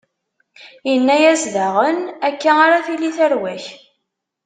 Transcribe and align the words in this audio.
Inna-yas 0.93 1.43
daɣen: 1.53 1.99
Akka 2.27 2.51
ara 2.65 2.85
tili 2.85 3.11
tarwa-k. 3.17 3.65